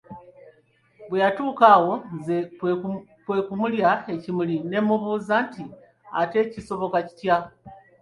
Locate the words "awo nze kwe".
1.75-3.39